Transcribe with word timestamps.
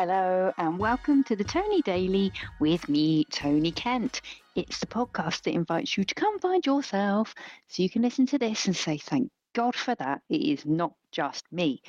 Hello, 0.00 0.52
and 0.56 0.78
welcome 0.78 1.24
to 1.24 1.34
the 1.34 1.42
Toni 1.42 1.82
Daily 1.82 2.32
with 2.60 2.88
me, 2.88 3.24
Toni 3.32 3.72
Kent. 3.72 4.20
It's 4.54 4.78
the 4.78 4.86
podcast 4.86 5.42
that 5.42 5.54
invites 5.54 5.96
you 5.96 6.04
to 6.04 6.14
come 6.14 6.38
find 6.38 6.64
yourself 6.64 7.34
so 7.66 7.82
you 7.82 7.90
can 7.90 8.02
listen 8.02 8.24
to 8.26 8.38
this 8.38 8.66
and 8.66 8.76
say, 8.76 8.98
Thank 8.98 9.28
God 9.56 9.74
for 9.74 9.96
that. 9.96 10.22
It 10.28 10.40
is 10.40 10.64
not 10.64 10.92
just 11.10 11.50
me. 11.50 11.82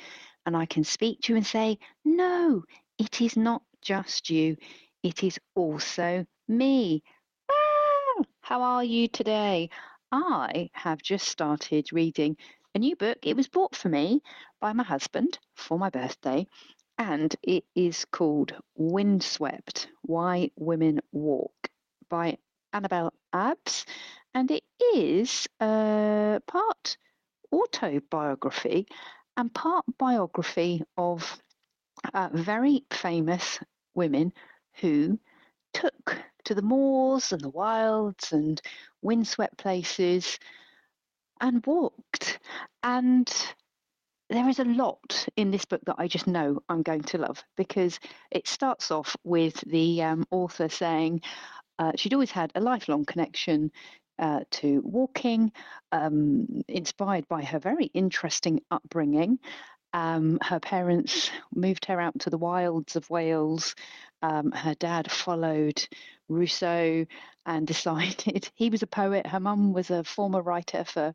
And 0.44 0.56
I 0.56 0.66
can 0.66 0.82
speak 0.82 1.20
to 1.20 1.32
you 1.32 1.36
and 1.36 1.46
say, 1.46 1.78
No, 2.04 2.64
it 2.98 3.20
is 3.20 3.36
not 3.36 3.62
just 3.80 4.28
you, 4.28 4.56
it 5.04 5.22
is 5.22 5.38
also 5.54 6.26
me. 6.48 7.04
Ah, 7.48 8.24
how 8.40 8.60
are 8.60 8.82
you 8.82 9.06
today? 9.06 9.70
I 10.10 10.68
have 10.72 11.00
just 11.00 11.28
started 11.28 11.92
reading 11.92 12.36
a 12.74 12.80
new 12.80 12.96
book. 12.96 13.18
It 13.22 13.36
was 13.36 13.46
bought 13.46 13.76
for 13.76 13.88
me 13.88 14.20
by 14.60 14.72
my 14.72 14.82
husband 14.82 15.38
for 15.54 15.78
my 15.78 15.90
birthday, 15.90 16.48
and 17.00 17.34
it 17.42 17.64
is 17.74 18.04
called 18.04 18.52
Windswept 18.76 19.88
Why 20.02 20.50
Women 20.56 21.00
Walk 21.12 21.70
by 22.10 22.36
Annabel 22.74 23.14
Abbs. 23.32 23.86
And 24.34 24.50
it 24.50 24.64
is 24.94 25.48
uh, 25.60 26.40
part 26.46 26.98
autobiography 27.50 28.86
and 29.34 29.52
part 29.54 29.86
biography 29.96 30.82
of 30.98 31.40
uh, 32.12 32.28
very 32.34 32.84
famous 32.90 33.58
women 33.94 34.34
who 34.74 35.18
took 35.72 36.18
to 36.44 36.54
the 36.54 36.60
moors 36.60 37.32
and 37.32 37.40
the 37.40 37.48
wilds 37.48 38.30
and 38.32 38.60
windswept 39.00 39.56
places 39.56 40.38
and 41.40 41.64
walked. 41.64 42.40
And 42.82 43.26
there 44.30 44.48
is 44.48 44.60
a 44.60 44.64
lot 44.64 45.26
in 45.36 45.50
this 45.50 45.64
book 45.64 45.80
that 45.86 45.96
I 45.98 46.06
just 46.06 46.28
know 46.28 46.62
I'm 46.68 46.82
going 46.82 47.02
to 47.02 47.18
love 47.18 47.42
because 47.56 47.98
it 48.30 48.46
starts 48.46 48.90
off 48.92 49.16
with 49.24 49.60
the 49.66 50.02
um, 50.02 50.24
author 50.30 50.68
saying 50.68 51.22
uh, 51.78 51.92
she'd 51.96 52.14
always 52.14 52.30
had 52.30 52.52
a 52.54 52.60
lifelong 52.60 53.04
connection 53.04 53.72
uh, 54.20 54.40
to 54.50 54.82
walking, 54.84 55.50
um, 55.90 56.62
inspired 56.68 57.26
by 57.26 57.42
her 57.42 57.58
very 57.58 57.86
interesting 57.86 58.60
upbringing. 58.70 59.40
Um, 59.92 60.38
her 60.42 60.60
parents 60.60 61.30
moved 61.52 61.86
her 61.86 62.00
out 62.00 62.20
to 62.20 62.30
the 62.30 62.38
wilds 62.38 62.94
of 62.94 63.10
Wales. 63.10 63.74
Um, 64.22 64.52
her 64.52 64.74
dad 64.74 65.10
followed 65.10 65.82
Rousseau 66.28 67.06
and 67.46 67.66
decided 67.66 68.48
he 68.54 68.70
was 68.70 68.82
a 68.82 68.86
poet. 68.86 69.26
Her 69.26 69.40
mum 69.40 69.72
was 69.72 69.90
a 69.90 70.04
former 70.04 70.40
writer 70.40 70.84
for 70.84 71.14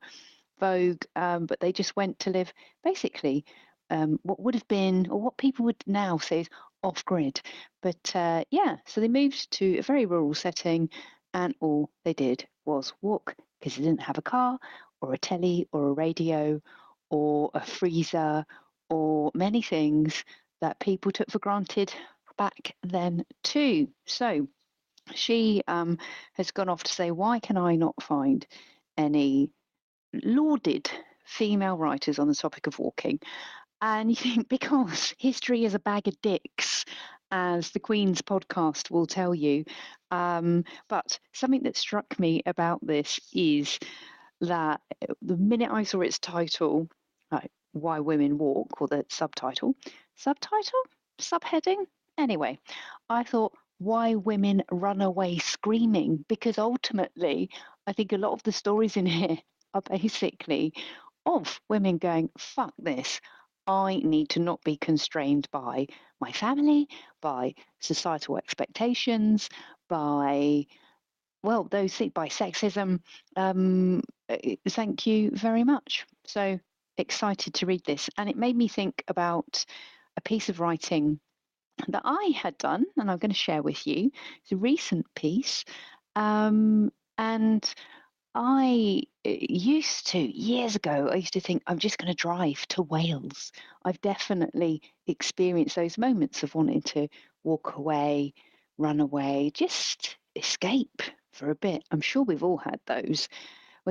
Vogue, 0.60 1.04
um, 1.16 1.46
but 1.46 1.60
they 1.60 1.72
just 1.72 1.96
went 1.96 2.20
to 2.20 2.30
live 2.30 2.54
basically 2.84 3.46
um, 3.90 4.20
what 4.24 4.40
would 4.40 4.56
have 4.56 4.68
been, 4.68 5.08
or 5.10 5.22
what 5.22 5.38
people 5.38 5.66
would 5.66 5.84
now 5.86 6.18
say 6.18 6.42
is 6.42 6.50
off 6.84 7.06
grid. 7.06 7.42
But 7.82 8.16
uh, 8.16 8.44
yeah, 8.52 8.78
so 8.86 9.02
they 9.02 9.08
moved 9.08 9.52
to 9.52 9.78
a 9.78 9.84
very 9.84 10.06
rural 10.06 10.34
setting, 10.34 10.90
and 11.34 11.56
all 11.60 11.90
they 12.04 12.14
did 12.14 12.48
was 12.66 12.94
walk 13.02 13.36
because 13.60 13.76
they 13.76 13.84
didn't 13.84 14.02
have 14.02 14.18
a 14.18 14.24
car, 14.24 14.58
or 15.02 15.14
a 15.14 15.18
telly, 15.18 15.68
or 15.72 15.90
a 15.90 15.94
radio, 15.94 16.62
or 17.10 17.52
a 17.54 17.66
freezer, 17.66 18.46
or 18.90 19.32
many 19.34 19.62
things 19.62 20.24
that 20.62 20.80
people 20.80 21.12
took 21.12 21.30
for 21.30 21.40
granted 21.40 21.94
back 22.38 22.76
then 22.84 23.26
too. 23.44 23.88
So 24.06 24.48
she 25.14 25.62
um, 25.68 25.98
has 26.34 26.52
gone 26.52 26.70
off 26.70 26.84
to 26.84 26.94
say, 26.94 27.12
why 27.12 27.40
can 27.40 27.58
I 27.58 27.76
not 27.76 28.02
find 28.02 28.46
any 28.98 29.52
lauded 30.24 30.90
female 31.26 31.78
writers 31.78 32.20
on 32.20 32.28
the 32.28 32.36
topic 32.36 32.68
of 32.68 32.80
walking. 32.80 33.20
And 33.82 34.10
you 34.10 34.16
think, 34.16 34.50
because 34.50 35.14
history 35.18 35.66
is 35.66 35.74
a 35.74 35.80
bag 35.80 36.08
of 36.08 36.22
dicks, 36.22 36.86
as 37.32 37.72
the 37.72 37.80
Queen's 37.80 38.22
podcast 38.22 38.92
will 38.92 39.08
tell 39.08 39.34
you. 39.34 39.66
Um, 40.12 40.64
but 40.88 41.20
something 41.34 41.64
that 41.64 41.76
struck 41.76 42.20
me 42.20 42.42
about 42.46 42.86
this 42.86 43.20
is 43.34 43.80
that 44.42 44.82
the 45.22 45.38
minute 45.38 45.72
I 45.72 45.84
saw 45.84 46.02
its 46.02 46.20
title, 46.20 46.88
like 47.32 47.52
Why 47.74 48.00
Women 48.00 48.38
Walk, 48.38 48.82
or 48.82 48.88
the 48.88 49.06
subtitle, 49.10 49.76
subtitle, 50.16 50.82
subheading, 51.20 51.86
anyway, 52.18 52.60
I 53.10 53.24
thought, 53.24 53.54
why 53.78 54.16
women 54.16 54.64
run 54.72 55.02
away 55.02 55.38
screaming 55.38 56.24
because 56.30 56.58
ultimately 56.58 57.50
i 57.88 57.92
think 57.92 58.14
a 58.14 58.18
lot 58.18 58.32
of 58.32 58.42
the 58.44 58.52
stories 58.52 58.96
in 58.96 59.06
here 59.18 59.38
are 59.76 59.82
basically 59.82 60.74
of 61.26 61.60
women 61.70 61.98
going, 61.98 62.30
fuck 62.38 62.74
this. 62.80 63.20
I 63.68 63.98
need 63.98 64.30
to 64.30 64.40
not 64.40 64.64
be 64.64 64.78
constrained 64.78 65.48
by 65.52 65.88
my 66.22 66.32
family, 66.32 66.88
by 67.22 67.56
societal 67.80 68.38
expectations, 68.38 69.50
by, 69.90 70.66
well, 71.44 71.66
those 71.66 71.98
by 72.14 72.28
sexism. 72.30 73.00
Um, 73.36 74.02
eh, 74.30 74.56
thank 74.70 75.08
you 75.08 75.32
very 75.32 75.64
much. 75.64 76.06
So 76.26 76.60
excited 76.98 77.56
to 77.56 77.66
read 77.66 77.84
this. 77.86 78.10
And 78.18 78.30
it 78.30 78.38
made 78.38 78.56
me 78.56 78.68
think 78.68 79.04
about 79.08 79.66
a 80.16 80.22
piece 80.22 80.50
of 80.50 80.60
writing 80.60 81.20
that 81.90 82.04
I 82.06 82.34
had 82.36 82.58
done, 82.58 82.86
and 82.98 83.12
I'm 83.12 83.18
going 83.18 83.32
to 83.32 83.38
share 83.38 83.62
with 83.62 83.86
you. 83.86 84.12
It's 84.44 84.52
a 84.52 84.58
recent 84.58 85.06
piece. 85.16 85.66
Um, 86.16 86.92
and 87.18 87.74
I 88.36 89.04
uh, 89.26 89.30
used 89.30 90.08
to, 90.08 90.20
years 90.20 90.76
ago, 90.76 91.10
I 91.12 91.16
used 91.16 91.34
to 91.34 91.40
think, 91.40 91.64
I'm 91.66 91.80
just 91.80 91.98
going 91.98 92.12
to 92.12 92.16
drive 92.16 92.68
to 92.70 92.82
Wales. 92.82 93.52
I've 93.84 94.02
definitely 94.02 94.82
experienced 95.08 95.78
those 95.78 95.98
moments 95.98 96.44
of 96.44 96.54
wanting 96.54 96.82
to 96.84 97.08
walk 97.44 97.76
away, 97.78 98.34
run 98.78 99.00
away, 99.00 99.52
just 99.54 100.18
escape 100.36 101.02
for 101.32 101.50
a 101.50 101.56
bit. 101.56 101.84
I'm 101.92 102.02
sure 102.02 102.24
we've 102.24 102.44
all 102.44 102.58
had 102.58 102.80
those 102.86 103.30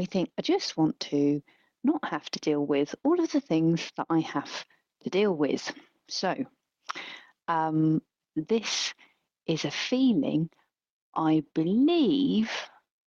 you 0.00 0.06
think, 0.06 0.30
I 0.38 0.42
just 0.42 0.76
want 0.76 0.98
to 1.00 1.42
not 1.82 2.04
have 2.04 2.28
to 2.30 2.40
deal 2.40 2.64
with 2.64 2.94
all 3.04 3.20
of 3.22 3.30
the 3.30 3.40
things 3.40 3.90
that 3.96 4.06
I 4.10 4.20
have 4.20 4.64
to 5.02 5.10
deal 5.10 5.32
with. 5.32 5.72
So, 6.08 6.34
um, 7.46 8.02
this 8.34 8.94
is 9.46 9.64
a 9.64 9.70
feeling 9.70 10.50
I 11.14 11.44
believe 11.54 12.50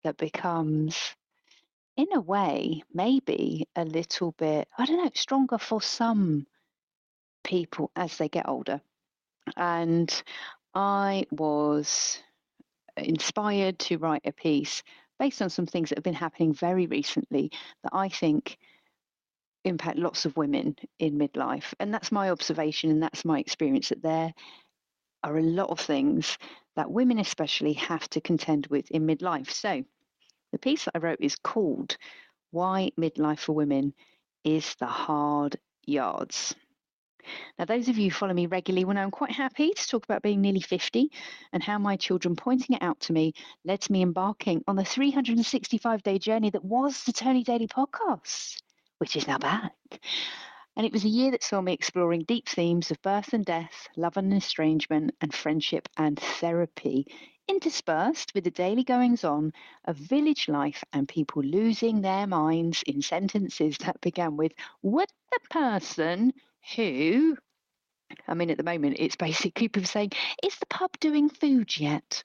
that 0.02 0.16
becomes 0.16 1.14
in 2.02 2.16
a 2.16 2.20
way, 2.20 2.82
maybe 2.92 3.68
a 3.76 3.84
little 3.84 4.32
bit, 4.32 4.66
I 4.76 4.86
don't 4.86 5.02
know, 5.04 5.10
stronger 5.14 5.58
for 5.58 5.80
some 5.80 6.46
people 7.44 7.92
as 7.94 8.16
they 8.16 8.28
get 8.28 8.48
older. 8.48 8.80
And 9.56 10.22
I 10.74 11.26
was 11.30 12.18
inspired 12.96 13.78
to 13.80 13.98
write 13.98 14.22
a 14.24 14.32
piece 14.32 14.82
based 15.18 15.40
on 15.42 15.50
some 15.50 15.66
things 15.66 15.88
that 15.88 15.98
have 15.98 16.04
been 16.04 16.14
happening 16.14 16.52
very 16.52 16.86
recently 16.86 17.52
that 17.84 17.92
I 17.92 18.08
think 18.08 18.58
impact 19.64 19.98
lots 19.98 20.24
of 20.24 20.36
women 20.36 20.74
in 20.98 21.18
midlife. 21.18 21.72
And 21.78 21.94
that's 21.94 22.10
my 22.10 22.30
observation 22.30 22.90
and 22.90 23.02
that's 23.02 23.24
my 23.24 23.38
experience 23.38 23.90
that 23.90 24.02
there 24.02 24.34
are 25.22 25.38
a 25.38 25.42
lot 25.42 25.70
of 25.70 25.78
things 25.78 26.36
that 26.74 26.90
women, 26.90 27.20
especially, 27.20 27.74
have 27.74 28.08
to 28.10 28.20
contend 28.20 28.66
with 28.66 28.90
in 28.90 29.06
midlife. 29.06 29.50
So, 29.50 29.84
the 30.52 30.58
piece 30.58 30.84
that 30.84 30.92
I 30.94 30.98
wrote 30.98 31.20
is 31.20 31.36
called 31.36 31.96
Why 32.50 32.92
Midlife 32.98 33.40
for 33.40 33.54
Women 33.54 33.94
is 34.44 34.74
the 34.76 34.86
Hard 34.86 35.58
Yards. 35.86 36.54
Now, 37.58 37.64
those 37.66 37.88
of 37.88 37.96
you 37.96 38.10
who 38.10 38.16
follow 38.16 38.34
me 38.34 38.46
regularly 38.46 38.84
will 38.84 38.94
know 38.94 39.02
I'm 39.02 39.10
quite 39.10 39.30
happy 39.30 39.72
to 39.72 39.88
talk 39.88 40.04
about 40.04 40.22
being 40.22 40.40
nearly 40.40 40.60
50 40.60 41.10
and 41.52 41.62
how 41.62 41.78
my 41.78 41.96
children 41.96 42.36
pointing 42.36 42.76
it 42.76 42.82
out 42.82 43.00
to 43.00 43.12
me 43.12 43.32
led 43.64 43.80
to 43.82 43.92
me 43.92 44.02
embarking 44.02 44.64
on 44.66 44.76
the 44.76 44.84
365 44.84 46.02
day 46.02 46.18
journey 46.18 46.50
that 46.50 46.64
was 46.64 47.04
the 47.04 47.12
Toni 47.12 47.44
Daily 47.44 47.68
podcast, 47.68 48.60
which 48.98 49.16
is 49.16 49.26
now 49.26 49.38
back. 49.38 49.72
And 50.76 50.86
it 50.86 50.92
was 50.92 51.04
a 51.04 51.08
year 51.08 51.30
that 51.32 51.44
saw 51.44 51.60
me 51.60 51.74
exploring 51.74 52.24
deep 52.24 52.48
themes 52.48 52.90
of 52.90 53.00
birth 53.02 53.34
and 53.34 53.44
death, 53.44 53.88
love 53.96 54.16
and 54.16 54.32
estrangement, 54.32 55.14
and 55.20 55.32
friendship 55.32 55.88
and 55.96 56.18
therapy 56.18 57.06
interspersed 57.48 58.34
with 58.34 58.44
the 58.44 58.50
daily 58.50 58.84
goings 58.84 59.24
on 59.24 59.52
of 59.84 59.96
village 59.96 60.48
life 60.48 60.84
and 60.92 61.08
people 61.08 61.42
losing 61.42 62.00
their 62.00 62.26
minds 62.26 62.82
in 62.86 63.02
sentences 63.02 63.76
that 63.78 64.00
began 64.00 64.36
with, 64.36 64.52
Would 64.82 65.08
the 65.30 65.40
person 65.50 66.32
who, 66.76 67.36
I 68.28 68.34
mean, 68.34 68.50
at 68.50 68.56
the 68.56 68.62
moment, 68.62 68.96
it's 68.98 69.16
basically 69.16 69.50
people 69.68 69.84
saying, 69.84 70.12
Is 70.42 70.56
the 70.58 70.66
pub 70.66 70.90
doing 71.00 71.28
food 71.28 71.78
yet? 71.78 72.24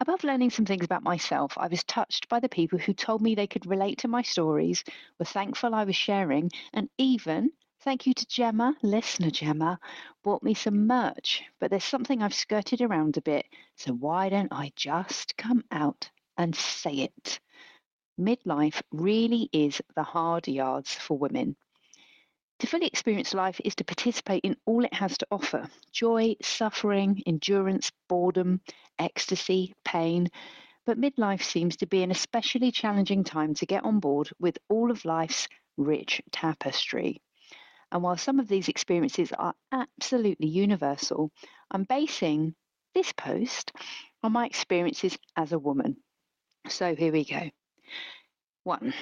Above 0.00 0.24
learning 0.24 0.50
some 0.50 0.66
things 0.66 0.84
about 0.84 1.02
myself, 1.02 1.56
I 1.56 1.68
was 1.68 1.84
touched 1.84 2.28
by 2.28 2.40
the 2.40 2.48
people 2.48 2.78
who 2.78 2.92
told 2.92 3.22
me 3.22 3.34
they 3.34 3.46
could 3.46 3.64
relate 3.64 3.98
to 3.98 4.08
my 4.08 4.22
stories, 4.22 4.84
were 5.18 5.24
thankful 5.24 5.74
I 5.74 5.84
was 5.84 5.96
sharing, 5.96 6.50
and 6.72 6.90
even 6.98 7.52
Thank 7.84 8.06
you 8.06 8.14
to 8.14 8.26
Gemma, 8.26 8.74
listener 8.82 9.30
Gemma, 9.30 9.78
bought 10.22 10.42
me 10.42 10.54
some 10.54 10.86
merch, 10.86 11.42
but 11.60 11.68
there's 11.68 11.84
something 11.84 12.22
I've 12.22 12.32
skirted 12.32 12.80
around 12.80 13.18
a 13.18 13.20
bit, 13.20 13.44
so 13.76 13.92
why 13.92 14.30
don't 14.30 14.54
I 14.54 14.72
just 14.74 15.36
come 15.36 15.62
out 15.70 16.10
and 16.38 16.56
say 16.56 16.92
it? 16.92 17.40
Midlife 18.18 18.80
really 18.90 19.50
is 19.52 19.82
the 19.94 20.02
hard 20.02 20.48
yards 20.48 20.94
for 20.94 21.18
women. 21.18 21.56
To 22.60 22.66
fully 22.66 22.86
experience 22.86 23.34
life 23.34 23.60
is 23.62 23.74
to 23.74 23.84
participate 23.84 24.44
in 24.44 24.56
all 24.64 24.86
it 24.86 24.94
has 24.94 25.18
to 25.18 25.26
offer 25.30 25.68
joy, 25.92 26.36
suffering, 26.40 27.22
endurance, 27.26 27.92
boredom, 28.08 28.62
ecstasy, 28.98 29.74
pain. 29.84 30.30
But 30.86 30.98
midlife 30.98 31.42
seems 31.42 31.76
to 31.76 31.86
be 31.86 32.02
an 32.02 32.10
especially 32.10 32.72
challenging 32.72 33.24
time 33.24 33.52
to 33.56 33.66
get 33.66 33.84
on 33.84 34.00
board 34.00 34.30
with 34.40 34.56
all 34.70 34.90
of 34.90 35.04
life's 35.04 35.48
rich 35.76 36.22
tapestry. 36.32 37.20
And 37.94 38.02
while 38.02 38.16
some 38.16 38.40
of 38.40 38.48
these 38.48 38.68
experiences 38.68 39.30
are 39.30 39.54
absolutely 39.70 40.48
universal, 40.48 41.30
I'm 41.70 41.84
basing 41.84 42.56
this 42.92 43.12
post 43.12 43.70
on 44.20 44.32
my 44.32 44.46
experiences 44.46 45.16
as 45.36 45.52
a 45.52 45.60
woman. 45.60 45.96
So 46.68 46.96
here 46.96 47.12
we 47.12 47.24
go. 47.24 47.50
One, 48.64 48.94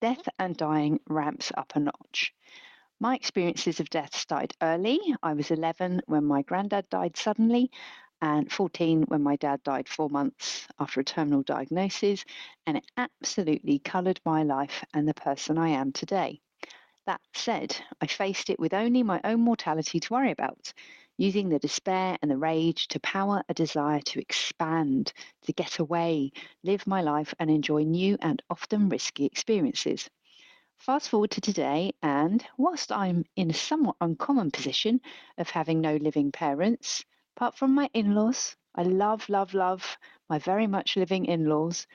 death 0.00 0.28
and 0.36 0.56
dying 0.56 0.98
ramps 1.08 1.52
up 1.56 1.76
a 1.76 1.78
notch. 1.78 2.34
My 2.98 3.14
experiences 3.14 3.78
of 3.78 3.88
death 3.88 4.16
started 4.16 4.52
early. 4.60 4.98
I 5.22 5.34
was 5.34 5.52
11 5.52 6.02
when 6.06 6.24
my 6.24 6.42
granddad 6.42 6.88
died 6.90 7.16
suddenly, 7.16 7.70
and 8.20 8.50
14 8.50 9.02
when 9.02 9.22
my 9.22 9.36
dad 9.36 9.62
died 9.62 9.88
four 9.88 10.10
months 10.10 10.66
after 10.80 10.98
a 10.98 11.04
terminal 11.04 11.44
diagnosis, 11.44 12.24
and 12.66 12.78
it 12.78 12.90
absolutely 12.96 13.78
coloured 13.78 14.20
my 14.24 14.42
life 14.42 14.84
and 14.92 15.06
the 15.06 15.14
person 15.14 15.56
I 15.56 15.68
am 15.68 15.92
today. 15.92 16.40
That 17.08 17.22
said, 17.32 17.74
I 18.02 18.06
faced 18.06 18.50
it 18.50 18.60
with 18.60 18.74
only 18.74 19.02
my 19.02 19.18
own 19.24 19.40
mortality 19.40 19.98
to 19.98 20.12
worry 20.12 20.30
about, 20.30 20.74
using 21.16 21.48
the 21.48 21.58
despair 21.58 22.18
and 22.20 22.30
the 22.30 22.36
rage 22.36 22.86
to 22.88 23.00
power 23.00 23.42
a 23.48 23.54
desire 23.54 24.00
to 24.00 24.20
expand, 24.20 25.14
to 25.44 25.54
get 25.54 25.78
away, 25.78 26.32
live 26.64 26.86
my 26.86 27.00
life, 27.00 27.32
and 27.38 27.50
enjoy 27.50 27.84
new 27.84 28.18
and 28.20 28.42
often 28.50 28.90
risky 28.90 29.24
experiences. 29.24 30.10
Fast 30.76 31.08
forward 31.08 31.30
to 31.30 31.40
today, 31.40 31.92
and 32.02 32.44
whilst 32.58 32.92
I'm 32.92 33.24
in 33.36 33.48
a 33.48 33.54
somewhat 33.54 33.96
uncommon 34.02 34.50
position 34.50 35.00
of 35.38 35.48
having 35.48 35.80
no 35.80 35.96
living 35.96 36.30
parents, 36.30 37.06
apart 37.38 37.56
from 37.56 37.74
my 37.74 37.88
in 37.94 38.14
laws, 38.14 38.54
I 38.74 38.82
love, 38.82 39.26
love, 39.30 39.54
love 39.54 39.96
my 40.28 40.40
very 40.40 40.66
much 40.66 40.94
living 40.94 41.24
in 41.24 41.48
laws, 41.48 41.86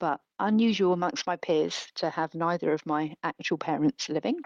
but 0.00 0.22
unusual 0.38 0.94
amongst 0.94 1.26
my 1.26 1.36
peers 1.36 1.86
to 1.96 2.08
have 2.08 2.34
neither 2.34 2.72
of 2.72 2.86
my 2.86 3.14
actual 3.22 3.58
parents 3.58 4.08
living. 4.08 4.40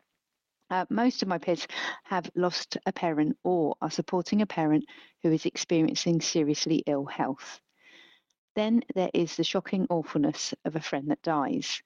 Uh, 0.70 0.84
most 0.90 1.22
of 1.22 1.28
my 1.28 1.38
peers 1.38 1.66
have 2.04 2.30
lost 2.34 2.76
a 2.84 2.92
parent 2.92 3.38
or 3.42 3.74
are 3.80 3.90
supporting 3.90 4.42
a 4.42 4.46
parent 4.46 4.84
who 5.22 5.32
is 5.32 5.46
experiencing 5.46 6.20
seriously 6.20 6.82
ill 6.86 7.06
health. 7.06 7.60
Then 8.54 8.82
there 8.94 9.10
is 9.14 9.36
the 9.36 9.44
shocking 9.44 9.86
awfulness 9.88 10.52
of 10.64 10.76
a 10.76 10.80
friend 10.80 11.10
that 11.10 11.22
dies 11.22 11.82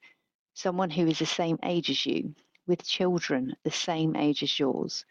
someone 0.53 0.89
who 0.89 1.07
is 1.07 1.19
the 1.19 1.25
same 1.25 1.57
age 1.63 1.89
as 1.89 2.05
you, 2.05 2.35
with 2.67 2.85
children 2.85 3.55
the 3.63 3.71
same 3.71 4.15
age 4.15 4.43
as 4.43 4.59
yours. 4.59 5.05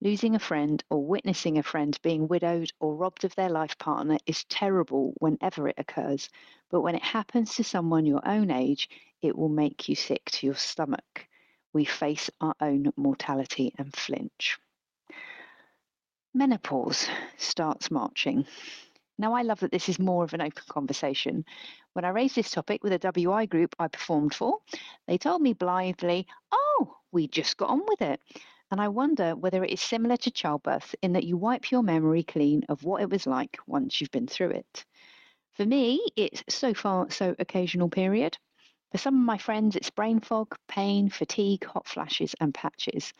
Losing 0.00 0.34
a 0.34 0.40
friend 0.40 0.82
or 0.90 1.06
witnessing 1.06 1.56
a 1.56 1.62
friend 1.62 1.98
being 2.02 2.28
widowed 2.28 2.70
or 2.80 2.96
robbed 2.96 3.24
of 3.24 3.34
their 3.36 3.48
life 3.48 3.78
partner 3.78 4.18
is 4.26 4.44
terrible 4.44 5.14
whenever 5.18 5.68
it 5.68 5.76
occurs, 5.78 6.28
but 6.70 6.82
when 6.82 6.94
it 6.94 7.02
happens 7.02 7.54
to 7.54 7.64
someone 7.64 8.06
your 8.06 8.26
own 8.26 8.50
age, 8.50 8.88
it 9.22 9.38
will 9.38 9.48
make 9.48 9.88
you 9.88 9.94
sick 9.94 10.24
to 10.32 10.46
your 10.46 10.56
stomach. 10.56 11.26
We 11.74 11.84
face 11.84 12.30
our 12.40 12.54
own 12.60 12.92
mortality 12.96 13.74
and 13.76 13.94
flinch. 13.94 14.58
Menopause 16.32 17.08
starts 17.36 17.90
marching. 17.90 18.46
Now, 19.18 19.34
I 19.34 19.42
love 19.42 19.60
that 19.60 19.72
this 19.72 19.88
is 19.88 19.98
more 19.98 20.22
of 20.24 20.34
an 20.34 20.40
open 20.40 20.62
conversation. 20.68 21.44
When 21.92 22.04
I 22.04 22.10
raised 22.10 22.36
this 22.36 22.50
topic 22.50 22.82
with 22.82 22.92
a 22.92 22.98
WI 22.98 23.46
group 23.46 23.74
I 23.78 23.88
performed 23.88 24.34
for, 24.34 24.58
they 25.06 25.18
told 25.18 25.42
me 25.42 25.52
blithely, 25.52 26.26
Oh, 26.52 26.96
we 27.12 27.26
just 27.26 27.56
got 27.56 27.70
on 27.70 27.82
with 27.86 28.02
it. 28.02 28.20
And 28.70 28.80
I 28.80 28.88
wonder 28.88 29.34
whether 29.36 29.62
it 29.64 29.70
is 29.70 29.80
similar 29.80 30.16
to 30.18 30.30
childbirth 30.30 30.94
in 31.02 31.12
that 31.12 31.24
you 31.24 31.36
wipe 31.36 31.70
your 31.70 31.82
memory 31.82 32.22
clean 32.22 32.64
of 32.68 32.84
what 32.84 33.02
it 33.02 33.10
was 33.10 33.26
like 33.26 33.58
once 33.66 34.00
you've 34.00 34.10
been 34.10 34.26
through 34.28 34.50
it. 34.50 34.84
For 35.52 35.66
me, 35.66 36.04
it's 36.16 36.42
so 36.48 36.72
far 36.72 37.10
so 37.10 37.34
occasional 37.38 37.88
period. 37.88 38.38
For 38.94 38.98
some 38.98 39.18
of 39.18 39.26
my 39.26 39.38
friends, 39.38 39.74
it's 39.74 39.90
brain 39.90 40.20
fog, 40.20 40.54
pain, 40.68 41.08
fatigue, 41.08 41.64
hot 41.64 41.88
flashes, 41.88 42.36
and 42.40 42.54
patches. 42.54 43.12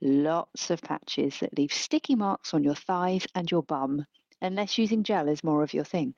Lots 0.00 0.70
of 0.70 0.82
patches 0.82 1.38
that 1.38 1.56
leave 1.56 1.72
sticky 1.72 2.16
marks 2.16 2.52
on 2.52 2.64
your 2.64 2.74
thighs 2.74 3.28
and 3.36 3.48
your 3.48 3.62
bum 3.62 4.06
unless 4.42 4.76
using 4.76 5.04
gel 5.04 5.28
is 5.28 5.44
more 5.44 5.62
of 5.62 5.72
your 5.72 5.84
thing. 5.84 6.16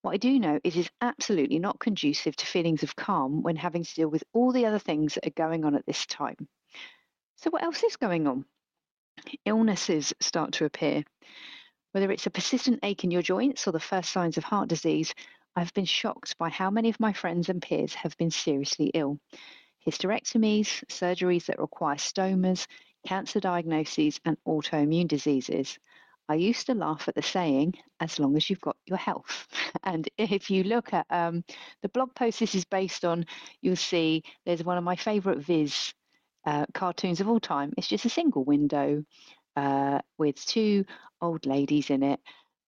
What 0.00 0.12
I 0.12 0.16
do 0.16 0.38
know 0.38 0.58
is 0.64 0.74
it's 0.74 0.88
absolutely 1.02 1.58
not 1.58 1.78
conducive 1.78 2.34
to 2.36 2.46
feelings 2.46 2.82
of 2.82 2.96
calm 2.96 3.42
when 3.42 3.56
having 3.56 3.84
to 3.84 3.94
deal 3.94 4.08
with 4.08 4.24
all 4.32 4.52
the 4.52 4.64
other 4.64 4.78
things 4.78 5.16
that 5.16 5.26
are 5.26 5.48
going 5.48 5.66
on 5.66 5.74
at 5.74 5.84
this 5.84 6.06
time. 6.06 6.48
So, 7.36 7.50
what 7.50 7.62
else 7.62 7.82
is 7.82 7.96
going 7.96 8.26
on? 8.26 8.46
Illnesses 9.44 10.14
start 10.20 10.52
to 10.52 10.64
appear. 10.64 11.04
Whether 11.92 12.10
it's 12.10 12.24
a 12.24 12.30
persistent 12.30 12.80
ache 12.84 13.04
in 13.04 13.10
your 13.10 13.20
joints 13.20 13.68
or 13.68 13.72
the 13.72 13.80
first 13.80 14.10
signs 14.10 14.38
of 14.38 14.44
heart 14.44 14.70
disease, 14.70 15.14
I've 15.56 15.72
been 15.74 15.84
shocked 15.84 16.36
by 16.38 16.48
how 16.48 16.70
many 16.70 16.88
of 16.88 16.98
my 16.98 17.12
friends 17.12 17.48
and 17.48 17.62
peers 17.62 17.94
have 17.94 18.16
been 18.16 18.30
seriously 18.30 18.90
ill. 18.94 19.18
Hysterectomies, 19.86 20.84
surgeries 20.88 21.46
that 21.46 21.58
require 21.58 21.96
stomas, 21.96 22.66
cancer 23.06 23.38
diagnoses, 23.40 24.20
and 24.24 24.36
autoimmune 24.48 25.08
diseases. 25.08 25.78
I 26.28 26.36
used 26.36 26.66
to 26.66 26.74
laugh 26.74 27.06
at 27.06 27.14
the 27.14 27.22
saying, 27.22 27.74
as 28.00 28.18
long 28.18 28.36
as 28.36 28.48
you've 28.48 28.60
got 28.60 28.76
your 28.86 28.98
health. 28.98 29.46
And 29.82 30.08
if 30.16 30.50
you 30.50 30.64
look 30.64 30.94
at 30.94 31.06
um, 31.10 31.44
the 31.82 31.88
blog 31.90 32.14
post 32.14 32.40
this 32.40 32.54
is 32.54 32.64
based 32.64 33.04
on, 33.04 33.26
you'll 33.60 33.76
see 33.76 34.22
there's 34.46 34.64
one 34.64 34.78
of 34.78 34.84
my 34.84 34.96
favorite 34.96 35.40
Viz 35.40 35.92
uh, 36.46 36.64
cartoons 36.72 37.20
of 37.20 37.28
all 37.28 37.40
time. 37.40 37.74
It's 37.76 37.88
just 37.88 38.06
a 38.06 38.10
single 38.10 38.44
window 38.44 39.04
uh, 39.56 40.00
with 40.16 40.36
two 40.44 40.84
old 41.20 41.44
ladies 41.44 41.90
in 41.90 42.02
it. 42.02 42.20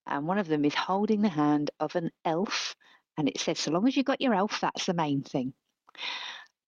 And 0.06 0.26
one 0.26 0.38
of 0.38 0.48
them 0.48 0.64
is 0.64 0.74
holding 0.74 1.22
the 1.22 1.28
hand 1.28 1.70
of 1.80 1.96
an 1.96 2.10
elf. 2.24 2.74
And 3.18 3.28
it 3.28 3.40
says, 3.40 3.58
so 3.58 3.70
long 3.70 3.88
as 3.88 3.96
you've 3.96 4.06
got 4.06 4.20
your 4.20 4.34
elf, 4.34 4.60
that's 4.60 4.86
the 4.86 4.94
main 4.94 5.22
thing. 5.22 5.52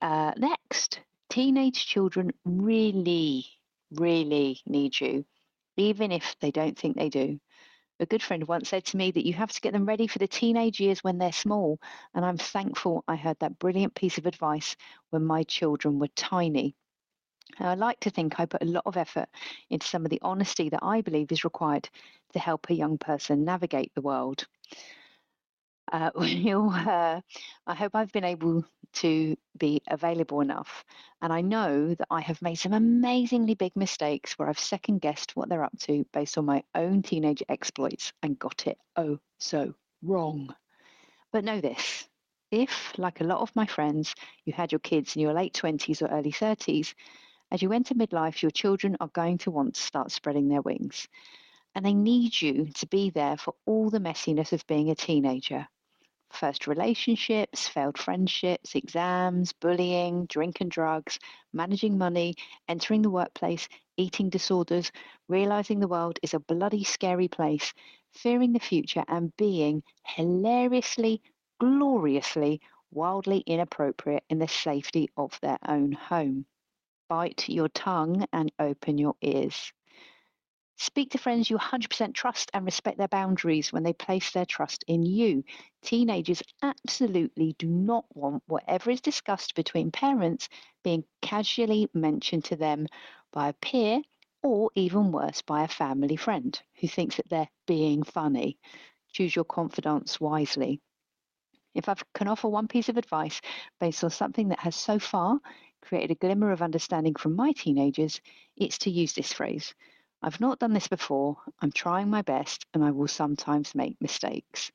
Uh, 0.00 0.32
next, 0.37 1.00
teenage 1.31 1.87
children 1.87 2.32
really, 2.44 3.46
really 3.93 4.61
need 4.67 4.99
you 5.00 5.25
even 5.79 6.12
if 6.12 6.37
they 6.40 6.50
don't 6.50 6.79
think 6.79 6.96
they 6.96 7.08
do. 7.08 7.38
A 8.00 8.06
good 8.06 8.23
friend 8.23 8.46
once 8.46 8.69
said 8.69 8.85
to 8.87 8.96
me 8.96 9.11
that 9.11 9.26
you 9.26 9.32
have 9.35 9.52
to 9.52 9.61
get 9.61 9.73
them 9.73 9.87
ready 9.87 10.06
for 10.06 10.19
the 10.19 10.29
teenage 10.29 10.79
years 10.81 11.02
when 11.02 11.19
they're 11.19 11.32
small, 11.32 11.79
and 12.14 12.25
I'm 12.25 12.38
thankful 12.38 13.02
I 13.08 13.17
heard 13.17 13.38
that 13.40 13.58
brilliant 13.58 13.94
piece 13.94 14.19
of 14.19 14.26
advice 14.26 14.76
when 15.11 15.25
my 15.25 15.43
children 15.44 15.99
were 15.99 16.08
tiny. 16.14 16.76
I 17.59 17.75
like 17.75 18.00
to 18.00 18.11
think 18.11 18.38
I 18.38 18.47
put 18.47 18.62
a 18.62 18.67
lot 18.67 18.85
of 18.87 18.97
effort 18.97 19.28
into 19.71 19.87
some 19.87 20.05
of 20.05 20.11
the 20.11 20.21
honesty 20.23 20.69
that 20.69 20.83
I 20.83 21.00
believe 21.00 21.33
is 21.33 21.45
required 21.45 21.88
to 22.33 22.38
help 22.38 22.69
a 22.69 22.75
young 22.75 22.99
person 22.99 23.45
navigate 23.45 23.93
the 23.95 24.02
world. 24.02 24.47
Uh, 25.90 26.11
uh, 26.17 27.21
I 27.67 27.75
hope 27.75 27.95
I've 27.95 28.12
been 28.12 28.25
able 28.25 28.64
to 28.95 29.37
be 29.57 29.83
available 29.88 30.40
enough. 30.40 30.85
And 31.23 31.33
I 31.33 31.40
know 31.40 31.95
that 31.95 32.07
I 32.11 32.21
have 32.21 32.43
made 32.43 32.57
some 32.57 32.73
amazingly 32.73 33.55
big 33.55 33.75
mistakes 33.76 34.35
where 34.35 34.49
I've 34.49 34.59
second 34.59 35.00
guessed 35.00 35.35
what 35.35 35.49
they're 35.49 35.64
up 35.64 35.78
to 35.81 36.05
based 36.12 36.38
on 36.38 36.45
my 36.45 36.62
own 36.75 37.02
teenage 37.02 37.43
exploits 37.49 38.12
and 38.23 38.38
got 38.38 38.67
it 38.67 38.78
oh 38.97 39.19
so 39.38 39.75
wrong. 40.02 40.55
But 41.33 41.45
know 41.45 41.61
this 41.61 42.09
if, 42.50 42.93
like 42.97 43.21
a 43.21 43.25
lot 43.25 43.40
of 43.40 43.55
my 43.55 43.67
friends, 43.67 44.14
you 44.45 44.52
had 44.52 44.73
your 44.73 44.78
kids 44.78 45.17
in 45.17 45.23
your 45.23 45.35
late 45.35 45.52
20s 45.55 46.02
or 46.02 46.07
early 46.09 46.33
30s, 46.33 46.95
as 47.50 47.62
you 47.62 47.73
enter 47.73 47.95
midlife, 47.95 48.43
your 48.43 48.50
children 48.50 48.97
are 49.00 49.09
going 49.09 49.38
to 49.38 49.50
want 49.50 49.75
to 49.75 49.81
start 49.81 50.12
spreading 50.12 50.49
their 50.49 50.62
wings. 50.62 51.09
And 51.75 51.85
they 51.85 51.95
need 51.95 52.40
you 52.40 52.67
to 52.75 52.87
be 52.87 53.11
there 53.11 53.37
for 53.37 53.55
all 53.67 53.90
the 53.90 54.00
messiness 54.00 54.52
of 54.52 54.67
being 54.67 54.90
a 54.90 54.95
teenager 54.95 55.69
first 56.31 56.67
relationships, 56.67 57.69
failed 57.69 57.99
friendships, 57.99 58.75
exams, 58.75 59.52
bullying, 59.52 60.26
drink 60.26 60.61
and 60.61 60.71
drugs, 60.71 61.19
managing 61.52 61.97
money, 61.97 62.35
entering 62.69 63.02
the 63.02 63.11
workplace, 63.11 63.69
eating 63.97 64.28
disorders, 64.28 64.93
realizing 65.28 65.81
the 65.81 65.88
world 65.88 66.19
is 66.23 66.35
a 66.35 66.40
bloody 66.40 66.85
scary 66.85 67.28
place, 67.28 67.73
fearing 68.12 68.52
the 68.52 68.61
future, 68.61 69.05
and 69.09 69.37
being 69.37 69.83
hilariously, 70.05 71.23
gloriously, 71.59 72.61
wildly 72.90 73.38
inappropriate 73.47 74.25
in 74.28 74.38
the 74.38 74.49
safety 74.49 75.09
of 75.17 75.38
their 75.40 75.59
own 75.67 75.93
home. 75.93 76.47
Bite 77.09 77.49
your 77.49 77.69
tongue 77.69 78.27
and 78.33 78.53
open 78.59 78.99
your 78.99 79.15
ears. 79.23 79.73
Speak 80.81 81.11
to 81.11 81.19
friends 81.19 81.50
you 81.50 81.57
100% 81.57 82.15
trust 82.15 82.53
and 82.55 82.65
respect 82.65 82.99
their 82.99 83.09
boundaries 83.09 83.73
when 83.73 83.83
they 83.83 83.93
place 83.93 84.31
their 84.31 84.47
trust 84.47 84.85
in 84.87 85.03
you. 85.03 85.43
Teenagers 85.83 86.41
absolutely 86.62 87.55
do 87.59 87.67
not 87.67 88.05
want 88.15 88.45
whatever 88.47 88.93
is 88.93 89.00
discussed 89.00 89.57
between 89.57 89.91
parents 89.91 90.49
being 90.85 91.03
casually 91.21 91.88
mentioned 91.95 92.45
to 92.45 92.57
them 92.57 92.87
by 93.33 93.49
a 93.49 93.55
peer 93.55 94.03
or 94.45 94.71
even 94.77 95.11
worse, 95.11 95.43
by 95.43 95.65
a 95.65 95.69
family 95.69 96.15
friend 96.15 96.62
who 96.81 96.87
thinks 96.87 97.17
that 97.17 97.29
they're 97.29 97.50
being 97.67 98.05
funny. 98.05 98.57
Choose 99.11 99.35
your 99.35 99.45
confidants 99.45 100.21
wisely. 100.21 100.81
If 101.75 101.88
I 101.88 101.97
can 102.15 102.29
offer 102.29 102.49
one 102.49 102.69
piece 102.69 102.88
of 102.88 102.97
advice 102.97 103.41
based 103.81 104.05
on 104.05 104.11
something 104.11 104.49
that 104.49 104.61
has 104.61 104.77
so 104.77 104.99
far 104.99 105.41
created 105.82 106.11
a 106.11 106.14
glimmer 106.14 106.52
of 106.52 106.62
understanding 106.62 107.14
from 107.14 107.37
my 107.37 107.52
teenagers, 107.52 108.20
it's 108.56 108.78
to 108.78 108.90
use 108.90 109.12
this 109.12 109.32
phrase 109.32 109.75
I've 110.20 110.40
not 110.40 110.58
done 110.58 110.73
this 110.73 110.88
before, 110.88 111.37
I'm 111.61 111.70
trying 111.70 112.11
my 112.11 112.23
best, 112.23 112.66
and 112.75 112.85
I 112.85 112.90
will 112.90 113.06
sometimes 113.06 113.75
make 113.75 114.00
mistakes. 114.00 114.73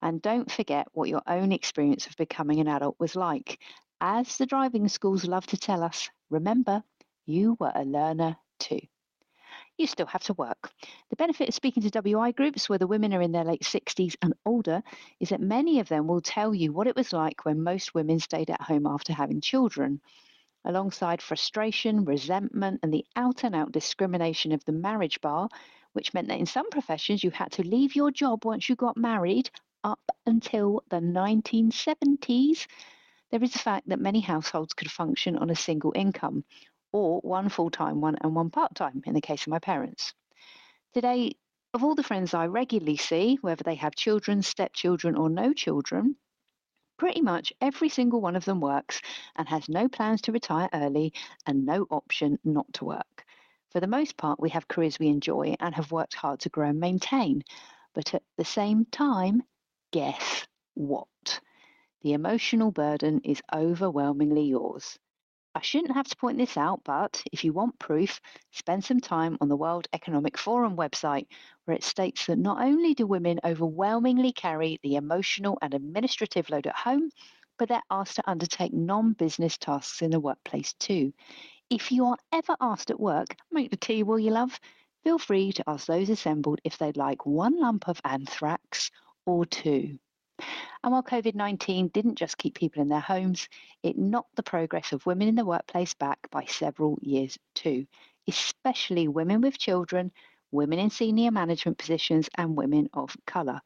And 0.00 0.22
don't 0.22 0.50
forget 0.50 0.86
what 0.92 1.08
your 1.08 1.22
own 1.26 1.50
experience 1.50 2.06
of 2.06 2.16
becoming 2.16 2.60
an 2.60 2.68
adult 2.68 2.96
was 3.00 3.16
like. 3.16 3.58
As 4.00 4.36
the 4.36 4.46
driving 4.46 4.86
schools 4.88 5.24
love 5.24 5.46
to 5.46 5.56
tell 5.56 5.82
us, 5.82 6.08
remember, 6.30 6.84
you 7.26 7.56
were 7.58 7.72
a 7.74 7.84
learner 7.84 8.36
too. 8.60 8.80
You 9.76 9.88
still 9.88 10.06
have 10.06 10.22
to 10.24 10.34
work. 10.34 10.70
The 11.10 11.16
benefit 11.16 11.48
of 11.48 11.54
speaking 11.54 11.82
to 11.82 11.90
WI 11.90 12.30
groups 12.30 12.68
where 12.68 12.78
the 12.78 12.86
women 12.86 13.12
are 13.12 13.22
in 13.22 13.32
their 13.32 13.44
late 13.44 13.62
60s 13.62 14.14
and 14.22 14.34
older 14.46 14.82
is 15.18 15.30
that 15.30 15.40
many 15.40 15.80
of 15.80 15.88
them 15.88 16.06
will 16.06 16.20
tell 16.20 16.54
you 16.54 16.72
what 16.72 16.86
it 16.86 16.94
was 16.94 17.12
like 17.12 17.44
when 17.44 17.64
most 17.64 17.94
women 17.94 18.20
stayed 18.20 18.50
at 18.50 18.60
home 18.60 18.86
after 18.86 19.12
having 19.12 19.40
children 19.40 20.00
alongside 20.64 21.20
frustration, 21.20 22.04
resentment, 22.04 22.80
and 22.82 22.92
the 22.92 23.04
out 23.16 23.44
and 23.44 23.54
out 23.54 23.72
discrimination 23.72 24.52
of 24.52 24.64
the 24.64 24.72
marriage 24.72 25.20
bar, 25.20 25.48
which 25.92 26.14
meant 26.14 26.28
that 26.28 26.38
in 26.38 26.46
some 26.46 26.70
professions 26.70 27.22
you 27.22 27.30
had 27.30 27.52
to 27.52 27.62
leave 27.62 27.94
your 27.94 28.10
job 28.10 28.44
once 28.44 28.68
you 28.68 28.76
got 28.76 28.96
married 28.96 29.50
up 29.84 30.00
until 30.26 30.82
the 30.88 30.96
1970s. 30.96 32.66
There 33.30 33.42
is 33.42 33.52
the 33.52 33.58
fact 33.58 33.88
that 33.88 34.00
many 34.00 34.20
households 34.20 34.74
could 34.74 34.90
function 34.90 35.36
on 35.36 35.50
a 35.50 35.56
single 35.56 35.92
income, 35.94 36.44
or 36.92 37.20
one 37.20 37.48
full 37.48 37.70
time 37.70 38.00
one 38.00 38.16
and 38.20 38.34
one 38.34 38.50
part 38.50 38.74
time 38.74 39.02
in 39.06 39.14
the 39.14 39.20
case 39.20 39.42
of 39.42 39.48
my 39.48 39.58
parents. 39.58 40.14
Today, 40.94 41.34
of 41.74 41.82
all 41.82 41.96
the 41.96 42.04
friends 42.04 42.34
I 42.34 42.46
regularly 42.46 42.96
see, 42.96 43.38
whether 43.40 43.64
they 43.64 43.74
have 43.74 43.96
children, 43.96 44.42
stepchildren, 44.42 45.16
or 45.16 45.28
no 45.28 45.52
children, 45.52 46.16
Pretty 46.96 47.20
much 47.20 47.52
every 47.60 47.88
single 47.88 48.20
one 48.20 48.36
of 48.36 48.44
them 48.44 48.60
works 48.60 49.00
and 49.36 49.48
has 49.48 49.68
no 49.68 49.88
plans 49.88 50.22
to 50.22 50.32
retire 50.32 50.68
early 50.72 51.12
and 51.46 51.66
no 51.66 51.86
option 51.90 52.38
not 52.44 52.72
to 52.74 52.84
work. 52.84 53.24
For 53.70 53.80
the 53.80 53.88
most 53.88 54.16
part, 54.16 54.38
we 54.38 54.50
have 54.50 54.68
careers 54.68 54.98
we 54.98 55.08
enjoy 55.08 55.56
and 55.58 55.74
have 55.74 55.90
worked 55.90 56.14
hard 56.14 56.40
to 56.40 56.50
grow 56.50 56.68
and 56.68 56.78
maintain. 56.78 57.42
But 57.94 58.14
at 58.14 58.22
the 58.36 58.44
same 58.44 58.84
time, 58.84 59.42
guess 59.90 60.46
what? 60.74 61.40
The 62.02 62.12
emotional 62.12 62.70
burden 62.70 63.20
is 63.24 63.42
overwhelmingly 63.52 64.44
yours. 64.44 64.98
I 65.56 65.60
shouldn't 65.62 65.94
have 65.94 66.08
to 66.08 66.16
point 66.16 66.38
this 66.38 66.56
out, 66.56 66.82
but 66.84 67.22
if 67.32 67.44
you 67.44 67.52
want 67.52 67.78
proof, 67.78 68.20
spend 68.50 68.84
some 68.84 69.00
time 69.00 69.38
on 69.40 69.48
the 69.48 69.56
World 69.56 69.88
Economic 69.92 70.36
Forum 70.36 70.76
website, 70.76 71.26
where 71.64 71.76
it 71.76 71.84
states 71.84 72.26
that 72.26 72.38
not 72.38 72.62
only 72.62 72.94
do 72.94 73.06
women 73.06 73.40
overwhelmingly 73.44 74.32
carry 74.32 74.78
the 74.82 74.96
emotional 74.96 75.58
and 75.62 75.74
administrative 75.74 76.50
load 76.50 76.66
at 76.66 76.74
home, 76.74 77.10
but 77.58 77.68
they're 77.68 77.82
asked 77.90 78.16
to 78.16 78.30
undertake 78.30 78.72
non 78.72 79.12
business 79.12 79.56
tasks 79.56 80.02
in 80.02 80.10
the 80.10 80.20
workplace 80.20 80.74
too. 80.74 81.12
If 81.70 81.90
you 81.90 82.06
are 82.06 82.18
ever 82.32 82.56
asked 82.60 82.90
at 82.90 83.00
work, 83.00 83.36
make 83.50 83.70
the 83.70 83.76
tea, 83.76 84.02
will 84.02 84.18
you 84.18 84.30
love? 84.30 84.58
Feel 85.04 85.18
free 85.18 85.52
to 85.52 85.64
ask 85.68 85.86
those 85.86 86.10
assembled 86.10 86.60
if 86.64 86.78
they'd 86.78 86.96
like 86.96 87.26
one 87.26 87.60
lump 87.60 87.88
of 87.88 88.00
anthrax 88.04 88.90
or 89.26 89.44
two. 89.44 89.98
And 90.82 90.92
while 90.92 91.02
COVID 91.02 91.34
19 91.34 91.88
didn't 91.88 92.16
just 92.16 92.38
keep 92.38 92.54
people 92.54 92.82
in 92.82 92.88
their 92.88 93.00
homes, 93.00 93.48
it 93.82 93.96
knocked 93.96 94.36
the 94.36 94.42
progress 94.42 94.92
of 94.92 95.06
women 95.06 95.28
in 95.28 95.34
the 95.34 95.44
workplace 95.44 95.94
back 95.94 96.28
by 96.30 96.44
several 96.46 96.98
years 97.00 97.38
too, 97.54 97.86
especially 98.28 99.08
women 99.08 99.40
with 99.40 99.58
children, 99.58 100.12
women 100.54 100.78
in 100.78 100.90
senior 100.90 101.30
management 101.30 101.78
positions, 101.78 102.28
and 102.38 102.56
women 102.56 102.88
of 102.94 103.14
colour. 103.26 103.60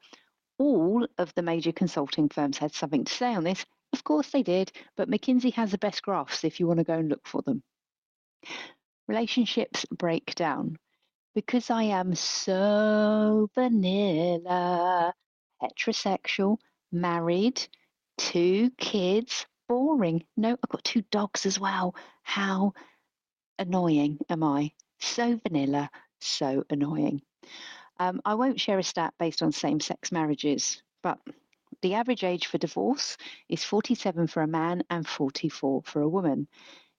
All 0.59 1.07
of 1.19 1.33
the 1.35 1.43
major 1.43 1.73
consulting 1.73 2.29
firms 2.29 2.59
had 2.59 2.75
something 2.75 3.05
to 3.05 3.13
say 3.13 3.35
on 3.35 3.45
this. 3.45 3.65
Of 3.93 4.03
course 4.05 4.31
they 4.31 4.43
did, 4.43 4.73
but 4.97 5.09
McKinsey 5.09 5.53
has 5.55 5.71
the 5.71 5.79
best 5.79 6.03
graphs 6.03 6.45
if 6.45 6.59
you 6.59 6.67
want 6.67 6.79
to 6.79 6.85
go 6.85 6.95
and 6.95 7.09
look 7.09 7.27
for 7.27 7.43
them. 7.43 7.63
Relationships 9.07 9.87
break 9.91 10.35
down. 10.35 10.77
Because 11.35 11.71
I 11.71 11.85
am 11.85 12.15
so 12.15 13.49
vanilla, 13.55 15.15
heterosexual, 15.63 16.59
married, 16.91 17.67
two 18.17 18.71
kids. 18.79 19.47
Boring. 19.69 20.25
No, 20.37 20.53
I've 20.53 20.71
got 20.71 20.83
two 20.83 21.03
dogs 21.11 21.45
as 21.45 21.61
well. 21.61 21.95
How 22.23 22.73
annoying 23.59 24.19
am 24.31 24.43
I? 24.43 24.73
So 24.99 25.39
vanilla, 25.47 25.91
so 26.21 26.65
annoying. 26.71 27.23
Um, 27.99 28.21
I 28.25 28.35
won't 28.35 28.61
share 28.61 28.79
a 28.79 28.83
stat 28.83 29.15
based 29.19 29.43
on 29.43 29.53
same 29.53 29.81
sex 29.81 30.13
marriages, 30.13 30.83
but 31.03 31.19
the 31.83 31.95
average 31.95 32.25
age 32.25 32.47
for 32.47 32.59
divorce 32.59 33.17
is 33.49 33.65
47 33.65 34.27
for 34.27 34.43
a 34.43 34.47
man 34.47 34.83
and 34.91 35.07
44 35.07 35.83
for 35.85 36.01
a 36.01 36.09
woman. 36.09 36.49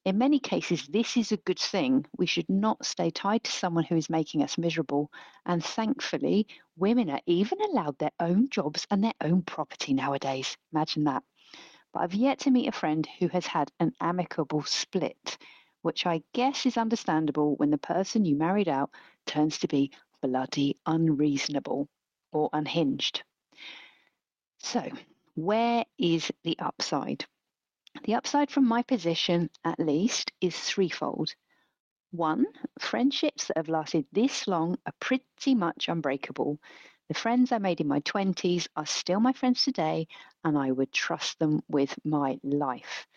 In 0.05 0.17
many 0.17 0.39
cases, 0.39 0.87
this 0.87 1.17
is 1.17 1.31
a 1.31 1.37
good 1.37 1.59
thing. 1.59 2.05
We 2.17 2.25
should 2.25 2.49
not 2.49 2.85
stay 2.85 3.11
tied 3.11 3.43
to 3.43 3.51
someone 3.51 3.83
who 3.83 3.97
is 3.97 4.09
making 4.09 4.41
us 4.41 4.57
miserable. 4.57 5.11
And 5.45 5.63
thankfully, 5.63 6.47
women 6.77 7.09
are 7.09 7.21
even 7.25 7.59
allowed 7.61 7.97
their 7.97 8.13
own 8.19 8.49
jobs 8.49 8.87
and 8.89 9.03
their 9.03 9.13
own 9.21 9.41
property 9.41 9.93
nowadays. 9.93 10.55
Imagine 10.71 11.03
that. 11.03 11.23
But 11.93 11.99
I've 12.03 12.13
yet 12.13 12.39
to 12.39 12.51
meet 12.51 12.69
a 12.69 12.71
friend 12.71 13.07
who 13.19 13.27
has 13.27 13.45
had 13.45 13.71
an 13.79 13.93
amicable 13.99 14.63
split, 14.63 15.37
which 15.81 16.05
I 16.05 16.23
guess 16.33 16.65
is 16.65 16.77
understandable 16.77 17.55
when 17.55 17.71
the 17.71 17.77
person 17.77 18.25
you 18.25 18.35
married 18.35 18.67
out 18.67 18.91
turns 19.25 19.59
to 19.59 19.67
be 19.67 19.91
bloody 20.21 20.77
unreasonable 20.85 21.87
or 22.31 22.49
unhinged. 22.53 23.23
So, 24.59 24.89
where 25.35 25.85
is 25.97 26.31
the 26.43 26.57
upside? 26.59 27.25
The 28.03 28.15
upside 28.15 28.51
from 28.51 28.67
my 28.67 28.83
position, 28.83 29.49
at 29.63 29.79
least, 29.79 30.31
is 30.41 30.57
threefold. 30.57 31.33
One, 32.11 32.45
friendships 32.79 33.47
that 33.47 33.57
have 33.57 33.69
lasted 33.69 34.05
this 34.11 34.47
long 34.47 34.77
are 34.85 34.93
pretty 34.99 35.55
much 35.55 35.87
unbreakable. 35.87 36.59
The 37.07 37.13
friends 37.13 37.51
I 37.51 37.57
made 37.57 37.81
in 37.81 37.87
my 37.87 38.01
20s 38.01 38.67
are 38.75 38.85
still 38.85 39.19
my 39.19 39.33
friends 39.33 39.63
today, 39.63 40.07
and 40.43 40.57
I 40.57 40.71
would 40.71 40.91
trust 40.91 41.39
them 41.39 41.61
with 41.67 41.97
my 42.03 42.39
life. 42.43 43.07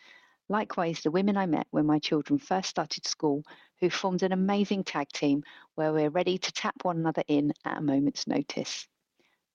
Likewise, 0.52 1.00
the 1.00 1.10
women 1.10 1.38
I 1.38 1.46
met 1.46 1.66
when 1.70 1.86
my 1.86 1.98
children 1.98 2.38
first 2.38 2.68
started 2.68 3.06
school, 3.06 3.42
who 3.80 3.88
formed 3.88 4.22
an 4.22 4.32
amazing 4.32 4.84
tag 4.84 5.08
team 5.08 5.44
where 5.76 5.94
we're 5.94 6.10
ready 6.10 6.36
to 6.36 6.52
tap 6.52 6.74
one 6.82 6.98
another 6.98 7.22
in 7.26 7.54
at 7.64 7.78
a 7.78 7.80
moment's 7.80 8.26
notice. 8.26 8.86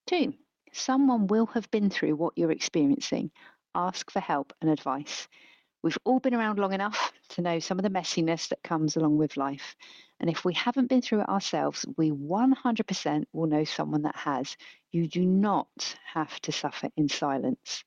Two, 0.08 0.34
someone 0.74 1.28
will 1.28 1.46
have 1.54 1.70
been 1.70 1.92
through 1.92 2.16
what 2.16 2.34
you're 2.36 2.50
experiencing 2.50 3.30
ask 3.76 4.10
for 4.10 4.20
help 4.20 4.54
and 4.60 4.72
advice. 4.72 5.28
We've 5.84 6.00
all 6.04 6.20
been 6.20 6.34
around 6.34 6.58
long 6.58 6.74
enough 6.74 7.14
to 7.30 7.44
know 7.44 7.60
some 7.60 7.78
of 7.78 7.84
the 7.84 7.92
messiness 7.92 8.48
that 8.50 8.64
comes 8.64 8.98
along 8.98 9.18
with 9.18 9.38
life. 9.38 9.76
And 10.20 10.32
if 10.32 10.44
we 10.44 10.56
haven't 10.56 10.90
been 10.90 11.04
through 11.04 11.22
it 11.22 11.30
ourselves, 11.30 11.86
we 11.96 12.10
100% 12.10 13.24
will 13.34 13.46
know 13.46 13.66
someone 13.66 14.02
that 14.02 14.16
has. 14.16 14.58
You 14.92 15.08
do 15.08 15.24
not 15.24 15.96
have 16.12 16.42
to 16.42 16.52
suffer 16.52 16.90
in 16.98 17.08
silence. 17.08 17.84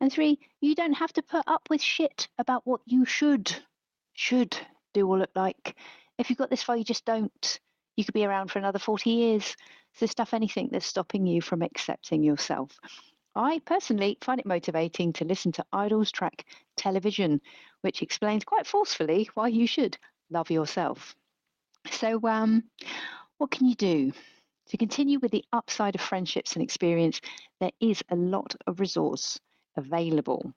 And 0.00 0.12
three, 0.12 0.38
you 0.60 0.74
don't 0.74 0.94
have 0.94 1.12
to 1.14 1.22
put 1.22 1.44
up 1.46 1.68
with 1.68 1.82
shit 1.82 2.28
about 2.38 2.66
what 2.66 2.80
you 2.86 3.04
should, 3.04 3.54
should 4.14 4.56
do 4.94 5.06
or 5.06 5.18
look 5.18 5.30
like. 5.34 5.76
If 6.18 6.30
you've 6.30 6.38
got 6.38 6.50
this 6.50 6.62
far, 6.62 6.76
you 6.76 6.84
just 6.84 7.04
don't. 7.04 7.60
You 7.96 8.04
could 8.04 8.14
be 8.14 8.24
around 8.24 8.50
for 8.50 8.58
another 8.58 8.78
40 8.78 9.10
years. 9.10 9.56
So 9.94 10.06
stuff 10.06 10.32
anything 10.32 10.68
that's 10.72 10.86
stopping 10.86 11.26
you 11.26 11.42
from 11.42 11.62
accepting 11.62 12.22
yourself. 12.22 12.78
I 13.34 13.60
personally 13.64 14.18
find 14.20 14.40
it 14.40 14.46
motivating 14.46 15.12
to 15.14 15.24
listen 15.24 15.52
to 15.52 15.64
IDLES' 15.72 16.10
track 16.10 16.46
Television, 16.76 17.40
which 17.82 18.02
explains 18.02 18.44
quite 18.44 18.66
forcefully 18.66 19.28
why 19.34 19.48
you 19.48 19.66
should 19.66 19.98
love 20.30 20.50
yourself. 20.50 21.14
So, 21.90 22.20
um, 22.26 22.64
what 23.38 23.50
can 23.50 23.66
you 23.66 23.74
do? 23.74 24.12
To 24.68 24.76
continue 24.76 25.18
with 25.18 25.32
the 25.32 25.44
upside 25.52 25.94
of 25.94 26.00
friendships 26.00 26.54
and 26.54 26.62
experience, 26.62 27.20
there 27.60 27.72
is 27.80 28.02
a 28.08 28.16
lot 28.16 28.54
of 28.66 28.80
resource 28.80 29.38
available. 29.76 30.52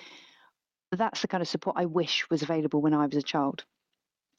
that's 0.92 1.22
the 1.22 1.28
kind 1.28 1.42
of 1.42 1.48
support 1.48 1.76
I 1.78 1.86
wish 1.86 2.28
was 2.30 2.42
available 2.42 2.82
when 2.82 2.94
I 2.94 3.06
was 3.06 3.16
a 3.16 3.22
child. 3.22 3.64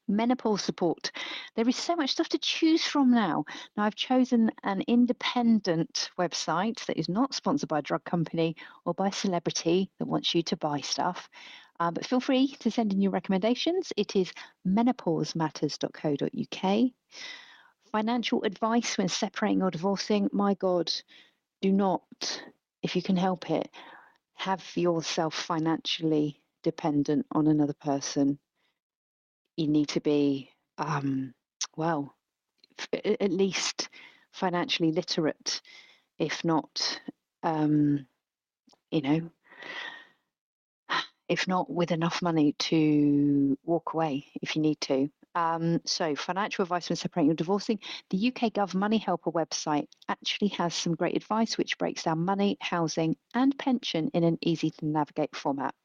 menopause 0.08 0.64
support. 0.64 1.12
There 1.56 1.70
is 1.70 1.76
so 1.78 1.96
much 1.96 2.12
stuff 2.12 2.30
to 2.30 2.40
choose 2.40 2.84
from 2.86 3.12
now. 3.12 3.46
Now, 3.78 3.84
I've 3.86 3.96
chosen 3.96 4.52
an 4.64 4.82
independent 4.88 6.10
website 6.20 6.86
that 6.88 6.98
is 7.00 7.10
not 7.10 7.34
sponsored 7.34 7.70
by 7.70 7.80
a 7.80 7.84
drug 7.84 8.04
company 8.06 8.56
or 8.86 8.94
by 8.94 9.10
a 9.10 9.14
celebrity 9.14 9.92
that 10.00 10.08
wants 10.08 10.34
you 10.36 10.44
to 10.44 10.58
buy 10.58 10.82
stuff. 10.82 11.30
Um, 11.80 11.94
but 11.94 12.06
feel 12.06 12.20
free 12.20 12.48
to 12.60 12.72
send 12.72 12.92
in 12.94 13.02
your 13.02 13.12
recommendations. 13.12 13.94
It 13.96 14.16
is 14.16 14.34
menopausematters.co.uk. 14.68 16.92
Financial 17.92 18.44
advice 18.44 18.98
when 18.98 19.08
separating 19.08 19.64
or 19.64 19.72
divorcing. 19.72 20.30
My 20.34 20.56
God, 20.56 20.92
do 21.62 21.72
not, 21.72 22.44
if 22.84 22.96
you 22.96 23.02
can 23.02 23.18
help 23.18 23.50
it, 23.50 23.70
have 24.36 24.64
yourself 24.76 25.34
financially 25.34 26.42
dependent 26.64 27.26
on 27.32 27.48
another 27.48 27.74
person. 27.74 28.38
You 29.58 29.68
need 29.68 29.90
to 29.90 30.02
be, 30.02 30.52
um, 30.78 31.34
well, 31.76 32.16
at 32.94 33.32
least 33.32 33.90
financially 34.32 34.92
literate, 34.92 35.62
if 36.18 36.44
not, 36.46 37.00
um, 37.44 38.06
you 38.92 39.02
know, 39.02 39.30
if 41.30 41.48
not 41.48 41.70
with 41.70 41.92
enough 41.92 42.22
money 42.22 42.54
to 42.60 43.58
walk 43.64 43.94
away 43.94 44.26
if 44.42 44.56
you 44.56 44.62
need 44.62 44.82
to. 44.82 45.10
Um, 45.36 45.80
so, 45.86 46.16
financial 46.16 46.64
advice 46.64 46.90
when 46.90 46.96
separating 46.96 47.32
or 47.32 47.36
divorcing. 47.36 47.80
The 48.10 48.28
UK 48.28 48.52
Gov 48.52 48.74
Money 48.74 48.98
Helper 48.98 49.32
website 49.32 49.88
actually 50.10 50.50
has 50.50 50.74
some 50.74 50.96
great 50.96 51.16
advice 51.16 51.58
which 51.58 51.78
breaks 51.78 52.04
down 52.04 52.26
money, 52.26 52.58
housing, 52.60 53.16
and 53.34 53.58
pension 53.58 54.10
in 54.14 54.24
an 54.24 54.40
easy 54.42 54.72
to 54.72 54.86
navigate 54.86 55.36
format. 55.36 55.76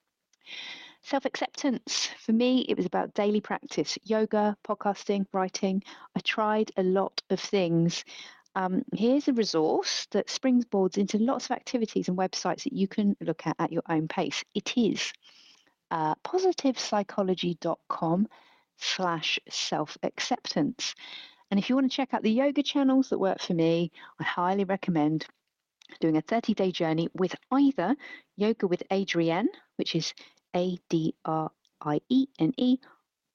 Self 1.03 1.27
acceptance. 1.27 2.09
For 2.19 2.33
me, 2.33 2.61
it 2.67 2.79
was 2.79 2.87
about 2.87 3.13
daily 3.13 3.43
practice 3.43 3.99
yoga, 4.05 4.57
podcasting, 4.67 5.27
writing. 5.33 5.83
I 6.17 6.21
tried 6.21 6.73
a 6.79 6.83
lot 6.83 7.23
of 7.29 7.39
things. 7.39 8.05
Um, 8.57 8.83
here's 8.95 9.29
a 9.29 9.33
resource 9.33 10.07
that 10.13 10.29
springboards 10.29 10.97
into 10.97 11.19
lots 11.19 11.47
of 11.47 11.51
activities 11.53 12.09
and 12.09 12.17
websites 12.17 12.63
that 12.65 12.73
you 12.73 12.87
can 12.87 13.17
look 13.21 13.47
at 13.47 13.57
at 13.59 13.73
your 13.73 13.83
own 13.89 14.07
pace. 14.09 14.45
It 14.55 14.73
is 14.77 15.13
uh, 15.91 16.15
positivepsychology.com 16.17 18.29
slash 18.79 19.39
self-acceptance. 19.49 20.95
And 21.51 21.59
if 21.59 21.69
you 21.69 21.77
want 21.77 21.91
to 21.91 21.97
check 21.97 22.15
out 22.15 22.23
the 22.23 22.33
yoga 22.33 22.63
channels 22.63 23.11
that 23.11 23.19
work 23.19 23.41
for 23.41 23.55
me, 23.55 23.91
I 24.21 24.25
highly 24.25 24.65
recommend 24.65 25.27
doing 26.01 26.17
a 26.17 26.23
30-day 26.23 26.73
journey 26.73 27.09
with 27.15 27.35
either 27.53 27.95
Yoga 28.37 28.67
with 28.67 28.83
Adriene, 28.91 29.47
which 29.77 29.95
is 29.95 30.13
A-D-R-I-E-N-E, 30.57 31.19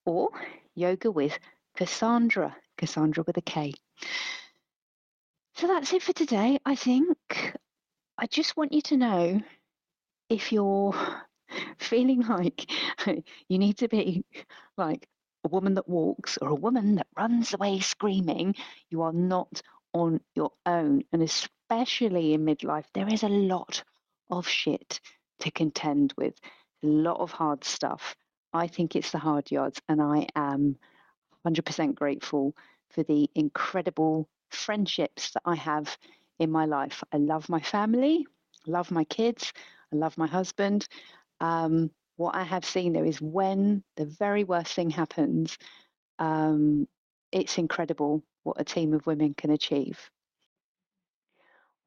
or 0.06 0.30
Yoga 0.76 1.12
with 1.12 1.40
Kassandra, 1.78 2.54
Kassandra 2.78 3.26
with 3.26 3.38
a 3.38 3.42
K. 3.42 3.74
So 5.60 5.68
that's 5.68 5.92
it 5.92 6.02
for 6.02 6.14
today, 6.14 6.58
I 6.66 6.76
think. 6.76 7.54
I 8.18 8.28
just 8.28 8.56
want 8.56 8.72
you 8.72 8.82
to 8.84 8.96
know 8.96 9.42
if 10.30 10.54
you're 10.54 10.96
feeling 11.78 12.22
like 12.22 12.72
you 13.50 13.58
need 13.58 13.80
to 13.80 13.90
be 13.90 14.24
like 14.78 15.10
a 15.44 15.50
woman 15.50 15.74
that 15.74 15.90
walks 15.90 16.38
or 16.38 16.48
a 16.48 16.56
woman 16.56 16.96
that 16.96 17.08
runs 17.18 17.54
away 17.54 17.82
screaming, 17.82 18.56
you 18.90 19.02
are 19.02 19.12
not 19.12 19.62
on 19.92 20.22
your 20.34 20.54
own. 20.66 21.04
And 21.12 21.22
especially 21.22 22.34
in 22.34 22.46
midlife, 22.46 22.86
there 22.94 23.10
is 23.10 23.24
a 23.24 23.28
lot 23.28 23.84
of 24.30 24.48
shit 24.48 25.02
to 25.40 25.52
contend 25.52 26.14
with, 26.16 26.36
a 26.86 26.88
lot 26.88 27.20
of 27.20 27.34
hard 27.34 27.66
stuff. 27.66 28.16
I 28.54 28.68
think 28.68 28.96
it's 28.96 29.12
the 29.12 29.18
hard 29.18 29.52
yards, 29.52 29.82
and 29.90 30.02
I 30.02 30.28
am 30.38 30.78
100% 31.46 31.96
grateful 31.96 32.56
for 32.92 33.04
the 33.04 33.30
incredible 33.36 34.30
friendships 34.54 35.32
that 35.32 35.44
I 35.46 35.56
have 35.56 35.98
in 36.40 36.52
my 36.52 36.66
life. 36.66 37.04
I 37.12 37.18
love 37.18 37.50
my 37.50 37.60
family, 37.62 38.26
love 38.68 38.92
my 38.92 39.04
kids, 39.06 39.54
I 39.94 39.96
love 39.98 40.18
my 40.18 40.28
husband. 40.28 40.88
Um, 41.40 41.92
what 42.18 42.36
I 42.36 42.44
have 42.44 42.66
seen 42.66 42.94
there 42.94 43.06
is 43.06 43.22
when 43.22 43.84
the 43.96 44.06
very 44.06 44.44
worst 44.44 44.74
thing 44.74 44.90
happens, 44.90 45.58
um, 46.20 46.88
it's 47.32 47.58
incredible 47.58 48.24
what 48.44 48.60
a 48.60 48.64
team 48.66 48.94
of 48.94 49.06
women 49.06 49.34
can 49.34 49.52
achieve. 49.52 50.10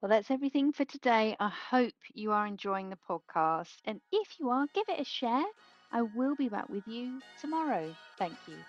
Well, 0.01 0.09
that's 0.11 0.31
everything 0.31 0.73
for 0.73 0.85
today. 0.85 1.37
I 1.39 1.49
hope 1.49 1.95
you 2.13 2.33
are 2.33 2.47
enjoying 2.47 2.91
the 2.91 2.97
podcast. 2.97 3.81
And 3.85 4.01
if 4.11 4.39
you 4.39 4.51
are, 4.51 4.67
give 4.75 4.89
it 4.89 5.01
a 5.01 5.05
share. 5.05 5.45
I 5.91 6.03
will 6.03 6.35
be 6.37 6.49
back 6.49 6.69
with 6.69 6.87
you 6.87 7.23
tomorrow. 7.37 7.97
Thank 8.17 8.47
you. 8.49 8.67